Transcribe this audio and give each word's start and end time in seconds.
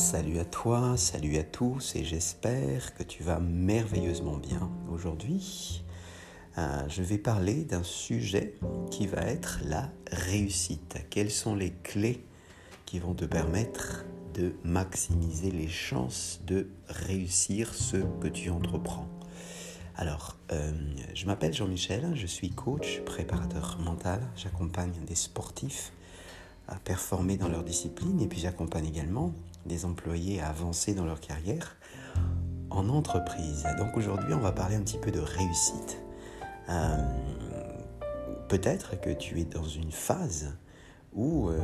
Salut 0.00 0.38
à 0.38 0.46
toi, 0.46 0.96
salut 0.96 1.36
à 1.36 1.42
tous 1.42 1.94
et 1.94 2.04
j'espère 2.04 2.94
que 2.94 3.02
tu 3.02 3.22
vas 3.22 3.38
merveilleusement 3.38 4.38
bien. 4.38 4.70
Aujourd'hui, 4.90 5.84
euh, 6.56 6.88
je 6.88 7.02
vais 7.02 7.18
parler 7.18 7.64
d'un 7.64 7.82
sujet 7.82 8.54
qui 8.90 9.06
va 9.06 9.20
être 9.20 9.60
la 9.62 9.90
réussite. 10.10 11.04
Quelles 11.10 11.30
sont 11.30 11.54
les 11.54 11.72
clés 11.82 12.24
qui 12.86 12.98
vont 12.98 13.12
te 13.12 13.26
permettre 13.26 14.06
de 14.32 14.54
maximiser 14.64 15.50
les 15.50 15.68
chances 15.68 16.40
de 16.46 16.70
réussir 16.88 17.74
ce 17.74 17.98
que 18.22 18.28
tu 18.28 18.48
entreprends? 18.48 19.06
Alors, 19.96 20.38
euh, 20.50 20.72
je 21.14 21.26
m'appelle 21.26 21.52
Jean-Michel, 21.52 22.12
je 22.14 22.26
suis 22.26 22.48
coach, 22.48 23.02
préparateur 23.04 23.78
mental, 23.84 24.22
j'accompagne 24.34 24.94
des 25.06 25.14
sportifs 25.14 25.92
à 26.68 26.76
performer 26.76 27.36
dans 27.36 27.48
leur 27.48 27.64
discipline 27.64 28.18
et 28.22 28.28
puis 28.28 28.40
j'accompagne 28.40 28.86
également 28.86 29.34
des 29.66 29.84
employés 29.84 30.40
à 30.40 30.48
avancer 30.48 30.94
dans 30.94 31.04
leur 31.04 31.20
carrière 31.20 31.76
en 32.70 32.88
entreprise. 32.88 33.66
Donc 33.78 33.96
aujourd'hui, 33.96 34.32
on 34.34 34.40
va 34.40 34.52
parler 34.52 34.76
un 34.76 34.82
petit 34.82 34.98
peu 34.98 35.10
de 35.10 35.20
réussite. 35.20 35.98
Euh, 36.68 36.96
peut-être 38.48 39.00
que 39.00 39.10
tu 39.10 39.40
es 39.40 39.44
dans 39.44 39.64
une 39.64 39.90
phase 39.90 40.56
où 41.12 41.48
euh, 41.48 41.58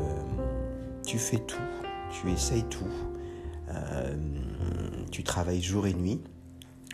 tu 1.07 1.19
fais 1.19 1.39
tout, 1.39 1.57
tu 2.11 2.31
essayes 2.31 2.65
tout, 2.65 2.85
euh, 3.69 4.17
tu 5.11 5.23
travailles 5.23 5.63
jour 5.63 5.87
et 5.87 5.95
nuit, 5.95 6.23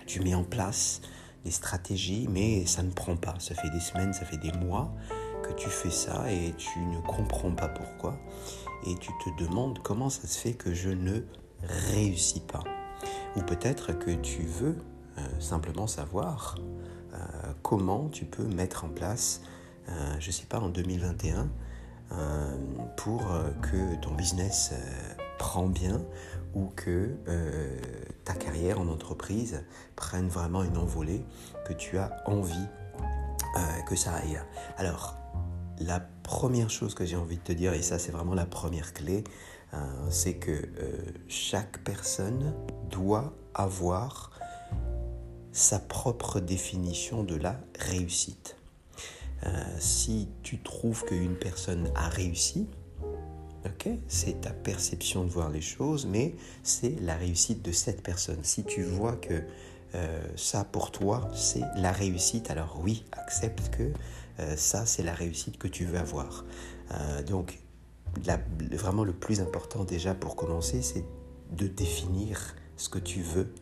tu 0.07 0.21
mets 0.21 0.34
en 0.34 0.45
place 0.45 1.01
des 1.45 1.51
stratégies, 1.51 2.29
mais 2.30 2.66
ça 2.66 2.82
ne 2.82 2.91
prend 2.91 3.16
pas. 3.16 3.34
Ça 3.38 3.55
fait 3.55 3.71
des 3.71 3.80
semaines, 3.80 4.12
ça 4.12 4.24
fait 4.24 4.37
des 4.37 4.52
mois 4.52 4.95
tu 5.56 5.69
fais 5.69 5.91
ça 5.91 6.30
et 6.30 6.52
tu 6.56 6.79
ne 6.79 7.01
comprends 7.01 7.52
pas 7.52 7.69
pourquoi 7.69 8.19
et 8.87 8.95
tu 8.97 9.12
te 9.24 9.43
demandes 9.43 9.79
comment 9.83 10.10
ça 10.10 10.26
se 10.26 10.38
fait 10.38 10.54
que 10.54 10.74
je 10.74 10.90
ne 10.90 11.21
réussis 11.63 12.40
pas. 12.40 12.65
Ou 13.37 13.40
peut-être 13.40 13.93
que 13.93 14.10
tu 14.10 14.43
veux 14.43 14.76
euh, 15.18 15.41
simplement 15.41 15.87
savoir 15.87 16.57
euh, 17.15 17.16
comment 17.63 18.09
tu 18.09 18.24
peux 18.24 18.45
mettre 18.45 18.85
en 18.85 18.88
place, 18.88 19.43
euh, 19.88 19.93
je 20.18 20.29
ne 20.29 20.32
sais 20.32 20.46
pas, 20.46 20.59
en 20.59 20.68
2021, 20.68 21.49
pour 22.98 23.23
que 23.63 23.95
ton 24.02 24.10
business 24.10 24.74
prend 25.38 25.66
bien 25.66 26.02
ou 26.54 26.66
que 26.76 27.16
ta 28.26 28.35
carrière 28.35 28.79
en 28.79 28.88
entreprise 28.88 29.65
prenne 29.96 30.29
vraiment 30.29 30.63
une 30.63 30.76
envolée, 30.76 31.24
que 31.65 31.73
tu 31.73 31.96
as 31.96 32.23
envie 32.26 32.66
que 33.87 33.96
ça 33.96 34.13
aille. 34.13 34.38
Alors, 34.76 35.21
la 35.87 36.01
première 36.23 36.71
chose 36.71 36.95
que 36.95 37.05
j'ai 37.05 37.16
envie 37.16 37.37
de 37.37 37.43
te 37.43 37.52
dire, 37.52 37.73
et 37.75 37.83
ça 37.83 37.99
c'est 37.99 38.13
vraiment 38.13 38.35
la 38.35 38.47
première 38.47 38.93
clé, 38.93 39.25
euh, 39.75 39.79
c'est 40.11 40.35
que 40.35 40.51
euh, 40.51 41.02
chaque 41.29 41.83
personne 41.85 42.55
doit 42.91 43.33
avoir 43.55 44.30
sa 45.53 45.79
propre 45.79 46.41
définition 46.41 47.25
de 47.25 47.37
la 47.37 47.60
réussite. 47.79 48.57
Euh, 49.45 49.51
si 49.79 50.29
tu 50.43 50.59
trouves 50.59 51.05
qu'une 51.05 51.37
personne 51.37 51.91
a 51.95 52.09
réussi, 52.09 52.69
c'est 54.09 54.41
ta 54.43 54.51
perception 54.51 55.25
de 55.25 55.30
voir 55.30 55.51
les 55.51 55.60
choses, 55.60 56.07
mais 56.07 56.35
c'est 56.63 57.01
la 57.01 57.16
réussite 57.16 57.63
de 57.63 57.73
cette 57.73 58.03
personne. 58.03 58.38
Si 58.43 58.65
tu 58.65 58.83
vois 58.83 59.16
que 59.16 59.43
ça 60.37 60.65
pour 60.65 60.90
toi, 60.90 61.29
c'est 61.35 61.65
la 61.76 61.93
réussite, 61.93 62.51
alors 62.51 62.80
oui, 62.82 63.04
accepte 63.12 63.68
que 63.71 63.93
euh, 64.41 64.56
ça, 64.56 64.87
c'est 64.87 65.03
la 65.03 65.15
réussite 65.15 65.59
que 65.59 65.69
tu 65.69 65.84
veux 65.84 65.98
avoir. 65.98 66.44
Euh, 66.93 67.22
donc, 67.22 67.59
vraiment 68.72 69.04
le 69.04 69.12
plus 69.12 69.41
important 69.41 69.84
déjà 69.84 70.15
pour 70.15 70.37
commencer, 70.37 70.82
c'est 70.82 71.04
de 71.53 71.66
définir 71.66 72.54
ce 72.76 72.88
que 72.88 72.98
tu 72.98 73.20
veux 73.22 73.53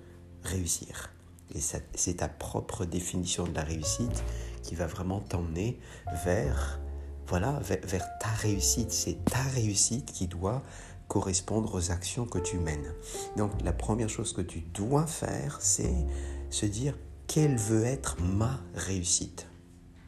réussir. 0.43 1.13
Et 1.55 1.61
c'est 1.61 2.15
ta 2.15 2.29
propre 2.29 2.85
définition 2.85 3.45
de 3.45 3.55
la 3.55 3.63
réussite 3.63 4.23
qui 4.63 4.77
va 4.77 4.87
vraiment 4.87 5.21
t'emmener 5.21 5.81
vers, 6.25 6.81
voilà, 7.27 7.61
vers 7.61 8.19
ta 8.19 8.29
réussite. 8.29 8.93
C'est 8.93 9.25
ta 9.25 9.43
réussite 9.55 10.13
qui 10.13 10.29
doit 10.29 10.63
correspondre 11.11 11.75
aux 11.75 11.91
actions 11.91 12.25
que 12.25 12.39
tu 12.39 12.57
mènes. 12.57 12.95
Donc 13.37 13.51
la 13.65 13.73
première 13.73 14.09
chose 14.09 14.33
que 14.33 14.41
tu 14.41 14.61
dois 14.61 15.07
faire, 15.07 15.59
c'est 15.61 16.07
se 16.51 16.67
dire 16.67 16.97
quelle 17.27 17.57
veut 17.57 17.85
être 17.85 18.17
ma 18.23 18.61
réussite? 18.75 19.49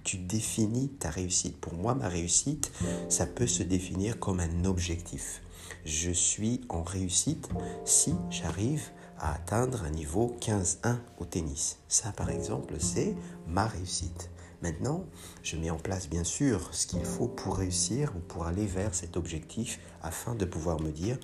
Tu 0.05 0.17
définis 0.17 0.91
ta 0.91 1.11
réussite. 1.11 1.61
Pour 1.61 1.75
moi, 1.75 1.95
ma 1.95 2.09
réussite, 2.09 2.73
ça 3.09 3.27
peut 3.27 3.47
se 3.47 3.63
définir 3.63 4.19
comme 4.19 4.41
un 4.41 4.65
objectif. 4.65 5.43
Je 5.85 6.11
suis 6.11 6.61
en 6.69 6.83
réussite 6.83 7.49
si 7.85 8.15
j'arrive 8.31 8.83
à 9.19 9.35
atteindre 9.35 9.85
un 9.85 9.91
niveau 9.91 10.37
15-1 10.41 10.97
au 11.19 11.25
tennis. 11.25 11.79
Ça, 11.89 12.13
par 12.13 12.31
exemple, 12.31 12.75
c'est 12.79 13.15
ma 13.47 13.67
réussite. 13.67 14.31
Maintenant, 14.63 15.05
je 15.43 15.57
mets 15.57 15.71
en 15.71 15.77
place 15.77 16.09
bien 16.09 16.23
sûr 16.23 16.73
ce 16.73 16.87
qu'il 16.87 17.05
faut 17.05 17.27
pour 17.27 17.57
réussir 17.57 18.13
ou 18.17 18.21
pour 18.21 18.47
aller 18.47 18.67
vers 18.67 18.95
cet 18.95 19.17
objectif 19.17 19.81
afin 20.03 20.37
de 20.37 20.45
pouvoir 20.45 20.81
me 20.81 20.93
dire 20.93 21.19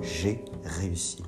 j'ai 0.00 0.44
réussi. 0.64 1.22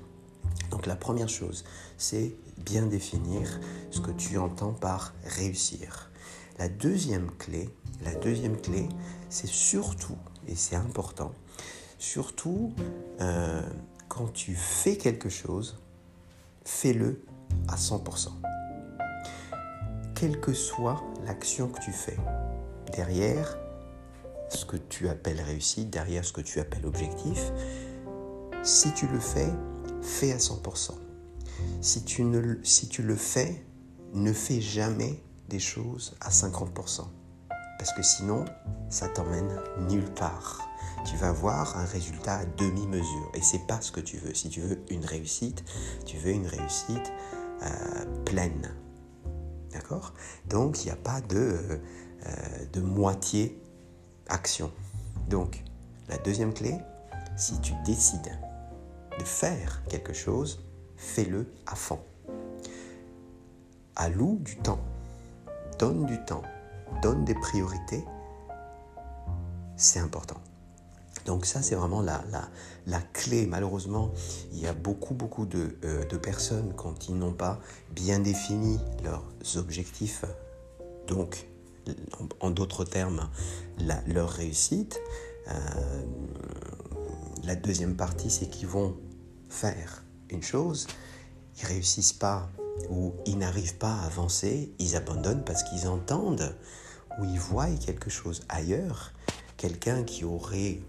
Donc 0.71 0.87
la 0.87 0.97
première 0.97 1.29
chose, 1.29 1.65
c'est 1.99 2.37
bien 2.59 2.87
définir 2.87 3.61
ce 3.91 4.01
que 4.01 4.13
tu 4.13 4.39
entends 4.39 4.73
par 4.73 5.13
réussir. 5.25 6.11
La 6.59 6.69
deuxième 6.69 7.31
clé, 7.33 7.69
la 8.05 8.15
deuxième 8.15 8.61
clé, 8.61 8.89
c'est 9.29 9.49
surtout, 9.49 10.17
et 10.49 10.55
c'est 10.55 10.77
important, 10.77 11.33
surtout 11.99 12.73
euh, 13.21 13.63
quand 14.09 14.33
tu 14.33 14.55
fais 14.55 14.97
quelque 14.97 15.29
chose, 15.29 15.83
fais-le 16.65 17.23
à 17.69 17.77
100%. 17.77 18.46
Quelle 20.17 20.41
que 20.41 20.55
soit 20.55 21.05
l'action 21.27 21.69
que 21.69 21.79
tu 21.79 21.93
fais, 21.93 22.17
derrière 22.95 23.59
ce 24.49 24.65
que 24.65 24.79
tu 24.79 25.11
appelles 25.11 25.43
réussite, 25.43 25.91
derrière 25.91 26.25
ce 26.25 26.33
que 26.33 26.41
tu 26.41 26.59
appelles 26.59 26.87
objectif, 26.87 27.53
si 28.63 28.95
tu 28.95 29.07
le 29.09 29.21
fais, 29.21 29.53
fais 30.01 30.33
à 30.33 30.39
100%. 30.39 30.93
Si 31.83 32.05
tu, 32.05 32.25
ne, 32.25 32.39
le 32.39 33.17
fais, 33.17 33.63
ne 34.15 34.33
fais 34.33 34.63
jamais 34.63 35.23
des 35.51 35.59
choses 35.59 36.17
à 36.23 36.31
50%. 36.31 37.03
Parce 37.79 37.93
que 37.93 38.03
sinon, 38.03 38.47
ça 38.89 39.09
t'emmène 39.09 39.61
nulle 39.91 40.11
part. 40.15 40.67
Tu 41.05 41.15
vas 41.19 41.29
avoir 41.29 41.77
un 41.77 41.85
résultat 41.85 42.37
à 42.37 42.47
demi-mesure. 42.47 43.31
Et 43.35 43.43
c'est 43.43 43.67
pas 43.67 43.83
ce 43.83 43.93
que 43.93 44.01
tu 44.01 44.17
veux. 44.17 44.33
Si 44.33 44.49
tu 44.49 44.63
veux 44.63 44.81
une 44.89 45.05
réussite, 45.05 45.63
tu 46.07 46.17
veux 46.17 46.31
une 46.31 46.47
réussite 46.47 47.13
euh, 47.63 48.25
pleine. 48.25 48.75
D'accord? 49.73 50.15
Donc, 50.49 50.83
il 50.83 50.87
n'y 50.87 50.93
a 50.93 50.97
pas 50.97 51.21
de, 51.21 51.81
euh, 52.27 52.67
de 52.73 52.81
moitié 52.81 53.61
action. 54.29 54.73
Donc, 55.29 55.63
la 56.09 56.19
deuxième 56.19 56.55
clé, 56.55 56.79
si 57.37 57.61
tu 57.61 57.73
décides 57.85 58.39
de 59.19 59.25
faire 59.25 59.83
quelque 59.89 60.13
chose, 60.13 60.65
fais-le 60.97 61.53
à 61.67 61.75
fond. 61.75 62.01
Alloue 63.97 64.39
du 64.41 64.57
temps 64.57 64.81
donne 65.79 66.07
du 66.07 66.19
temps, 66.25 66.43
donne 67.03 67.25
des 67.25 67.35
priorités, 67.35 68.05
c'est 69.77 70.01
important. 70.01 70.41
Donc 71.27 71.45
ça, 71.45 71.61
c'est 71.61 71.75
vraiment 71.75 72.01
la, 72.01 72.25
la, 72.87 73.01
clé. 73.13 73.47
Malheureusement, 73.47 74.13
il 74.53 74.61
y 74.61 74.67
a 74.69 74.73
beaucoup, 74.73 75.13
beaucoup 75.13 75.45
de, 75.45 75.77
euh, 75.85 76.05
personnes, 76.19 76.73
quand 76.77 77.09
ils 77.09 77.17
n'ont 77.17 77.35
pas 77.35 77.61
bien 77.91 78.21
défini 78.21 78.79
leurs 79.05 79.25
objectifs, 79.57 80.25
donc 81.09 81.47
en, 82.41 82.51
d'autres 82.51 82.85
termes, 82.85 83.29
leur 84.07 84.31
réussite, 84.31 85.01
euh, 85.49 85.53
la 87.45 87.57
deuxième 87.57 87.97
partie, 87.97 88.31
c'est 88.31 88.47
qu'ils 88.47 88.69
vont 88.69 88.97
faire 89.49 90.05
une 90.31 90.43
chose, 90.43 90.87
ils 91.59 91.67
réussissent 91.67 92.13
pas 92.13 92.49
où 92.89 93.15
ils 93.27 93.39
n'arrivent 93.39 93.79
pas 93.79 93.95
à 93.95 94.07
avancer, 94.07 94.73
ils 94.79 94.95
abandonnent 94.95 95.45
parce 95.45 95.65
qu'ils 95.65 95.89
entendent 95.89 96.55
ou 97.19 97.25
ils 97.25 97.41
voient 97.41 97.71
quelque 97.85 98.11
chose 98.11 98.43
ailleurs, 98.49 99.13
quelqu'un 99.57 100.05
qui 100.05 100.25
aurait 100.25 100.81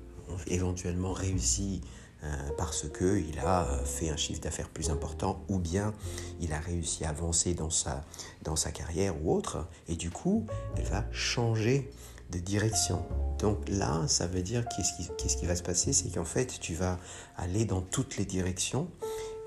éventuellement 0.48 1.14
réussi 1.14 1.82
euh, 2.24 2.28
parce 2.58 2.88
qu'il 2.90 3.38
a 3.40 3.66
fait 3.86 4.10
un 4.10 4.18
chiffre 4.18 4.42
d'affaires 4.42 4.70
plus 4.70 4.90
important 4.90 5.44
ou 5.50 5.60
bien 5.60 5.94
il 6.42 6.52
a 6.52 6.60
réussi 6.60 7.06
à 7.06 7.10
avancer 7.10 7.54
dans 7.54 7.70
sa, 7.70 8.04
dans 8.42 8.56
sa 8.56 8.72
carrière 8.72 9.14
ou 9.24 9.36
autre, 9.36 9.68
et 9.88 9.96
du 9.96 10.10
coup, 10.10 10.46
elle 10.76 10.86
va 10.86 11.06
changer 11.12 11.92
de 12.32 12.40
direction. 12.40 13.06
Donc 13.40 13.70
là, 13.70 14.08
ça 14.08 14.28
veut 14.28 14.42
dire 14.42 14.66
qu'est-ce 14.68 14.94
qui, 14.98 15.38
qui 15.38 15.46
va 15.46 15.56
se 15.56 15.64
passer? 15.64 15.94
C'est 15.94 16.10
qu'en 16.10 16.26
fait, 16.26 16.60
tu 16.60 16.74
vas 16.74 16.98
aller 17.38 17.66
dans 17.66 17.82
toutes 17.82 18.18
les 18.18 18.26
directions 18.26 18.90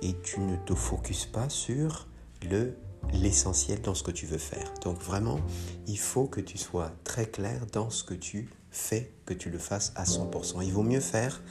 et 0.00 0.14
tu 0.22 0.40
ne 0.40 0.56
te 0.56 0.74
focuses 0.74 1.26
pas 1.26 1.48
sur 1.48 2.06
le 2.48 2.76
l'essentiel 3.12 3.80
dans 3.82 3.94
ce 3.94 4.02
que 4.02 4.10
tu 4.10 4.26
veux 4.26 4.38
faire. 4.38 4.72
Donc 4.82 5.00
vraiment, 5.02 5.40
il 5.86 5.98
faut 5.98 6.26
que 6.26 6.40
tu 6.40 6.58
sois 6.58 6.92
très 7.04 7.26
clair 7.26 7.66
dans 7.72 7.90
ce 7.90 8.04
que 8.04 8.14
tu 8.14 8.48
fais, 8.70 9.12
que 9.26 9.34
tu 9.34 9.50
le 9.50 9.58
fasses 9.58 9.92
à 9.96 10.04
100%. 10.04 10.62
Il 10.62 10.72
vaut 10.72 10.82
mieux 10.82 11.00
faire 11.00 11.42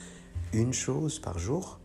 une 0.53 0.73
chose 0.73 1.19
par 1.19 1.37
jour 1.37 1.79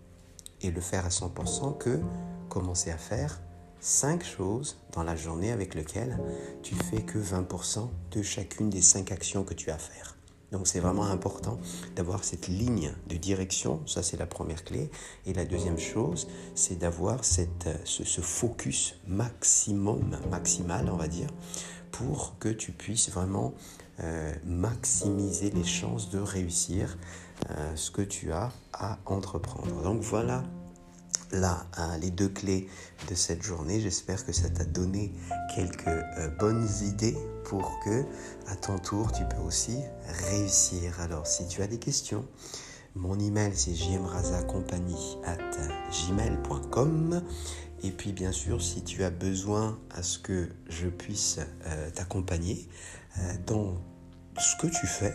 et 0.62 0.70
le 0.70 0.80
faire 0.80 1.04
à 1.04 1.10
100% 1.10 1.76
que 1.78 2.00
commencer 2.48 2.90
à 2.90 2.98
faire 2.98 3.40
5 3.80 4.24
choses 4.24 4.78
dans 4.92 5.02
la 5.02 5.14
journée 5.14 5.52
avec 5.52 5.74
lesquelles 5.74 6.18
tu 6.62 6.74
fais 6.74 7.02
que 7.02 7.18
20% 7.18 7.90
de 8.12 8.22
chacune 8.22 8.70
des 8.70 8.80
5 8.80 9.12
actions 9.12 9.44
que 9.44 9.52
tu 9.52 9.70
as 9.70 9.74
à 9.74 9.78
faire. 9.78 10.16
Donc 10.52 10.66
c'est 10.66 10.80
vraiment 10.80 11.06
important 11.06 11.58
d'avoir 11.96 12.24
cette 12.24 12.48
ligne 12.48 12.92
de 13.08 13.16
direction, 13.16 13.80
ça 13.86 14.02
c'est 14.02 14.16
la 14.16 14.26
première 14.26 14.64
clé. 14.64 14.90
Et 15.26 15.32
la 15.32 15.44
deuxième 15.44 15.78
chose, 15.78 16.28
c'est 16.54 16.78
d'avoir 16.78 17.24
ce, 17.24 17.42
ce, 17.84 18.20
focus 18.20 18.96
maximum, 19.06 20.16
maximal 20.30 20.88
on 20.90 20.96
va 20.96 21.08
dire, 21.08 21.28
pour 21.90 22.38
que 22.38 22.48
tu 22.48 22.72
puisses 22.72 23.10
vraiment 23.10 23.54
euh, 24.00 24.32
maximiser 24.44 25.50
les 25.50 25.64
chances 25.64 26.10
de 26.10 26.18
réussir 26.18 26.98
euh, 27.50 27.76
ce 27.76 27.90
que 27.90 28.02
tu 28.02 28.32
as 28.32 28.52
à 28.72 28.98
entreprendre. 29.06 29.82
Donc 29.82 30.02
voilà 30.02 30.42
là 31.32 31.66
hein, 31.76 31.96
les 31.98 32.10
deux 32.10 32.28
clés 32.28 32.68
de 33.08 33.14
cette 33.14 33.42
journée. 33.42 33.80
J'espère 33.80 34.24
que 34.24 34.32
ça 34.32 34.48
t'a 34.48 34.64
donné 34.64 35.12
quelques 35.54 35.86
euh, 35.86 36.28
bonnes 36.38 36.68
idées 36.82 37.16
pour 37.44 37.78
que 37.84 38.04
à 38.48 38.56
ton 38.56 38.78
tour 38.78 39.12
tu 39.12 39.24
peux 39.24 39.42
aussi 39.42 39.78
réussir. 40.28 41.00
Alors 41.00 41.26
si 41.26 41.46
tu 41.46 41.62
as 41.62 41.66
des 41.66 41.78
questions, 41.78 42.26
mon 42.94 43.18
email 43.18 43.52
c'est 43.54 43.72
gmail.com 46.08 47.22
et 47.82 47.90
puis 47.90 48.12
bien 48.12 48.32
sûr 48.32 48.62
si 48.62 48.82
tu 48.82 49.04
as 49.04 49.10
besoin 49.10 49.78
à 49.90 50.02
ce 50.02 50.18
que 50.18 50.48
je 50.68 50.88
puisse 50.88 51.38
euh, 51.66 51.90
t'accompagner 51.90 52.68
euh, 53.18 53.34
dans 53.46 53.74
ce 54.38 54.56
que 54.56 54.66
tu 54.66 54.86
fais, 54.86 55.14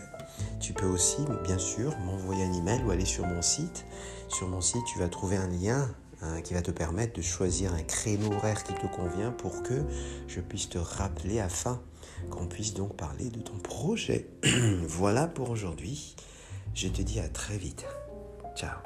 tu 0.60 0.72
peux 0.72 0.86
aussi 0.86 1.22
bien 1.44 1.58
sûr 1.58 1.96
m'envoyer 1.98 2.44
un 2.44 2.52
email 2.52 2.82
ou 2.84 2.90
aller 2.90 3.04
sur 3.04 3.26
mon 3.26 3.42
site. 3.42 3.84
Sur 4.28 4.48
mon 4.48 4.60
site, 4.60 4.84
tu 4.92 4.98
vas 4.98 5.08
trouver 5.08 5.36
un 5.36 5.48
lien 5.48 5.88
Hein, 6.22 6.42
qui 6.42 6.52
va 6.52 6.60
te 6.60 6.70
permettre 6.70 7.14
de 7.14 7.22
choisir 7.22 7.72
un 7.72 7.82
créneau 7.82 8.30
horaire 8.34 8.62
qui 8.62 8.74
te 8.74 8.86
convient 8.86 9.30
pour 9.30 9.62
que 9.62 9.82
je 10.28 10.40
puisse 10.40 10.68
te 10.68 10.76
rappeler 10.76 11.40
afin 11.40 11.80
qu'on 12.28 12.46
puisse 12.46 12.74
donc 12.74 12.94
parler 12.94 13.30
de 13.30 13.40
ton 13.40 13.56
projet. 13.56 14.28
voilà 14.86 15.26
pour 15.26 15.48
aujourd'hui. 15.48 16.14
Je 16.74 16.88
te 16.88 17.00
dis 17.00 17.20
à 17.20 17.28
très 17.28 17.56
vite. 17.56 17.86
Ciao. 18.54 18.76